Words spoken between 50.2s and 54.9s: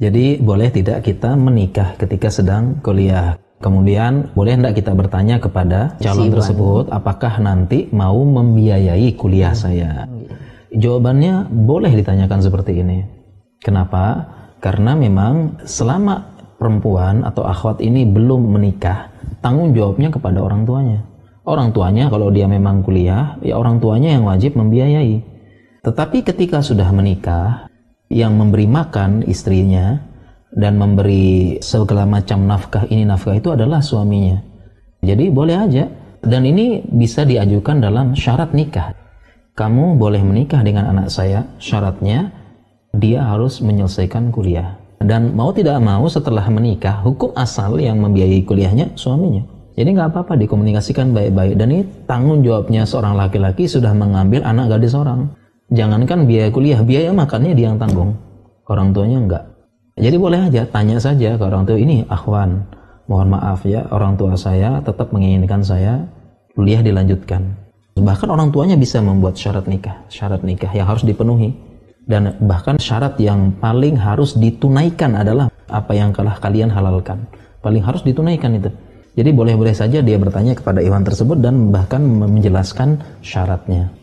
dikomunikasikan baik-baik dan ini tanggung jawabnya seorang laki-laki sudah mengambil anak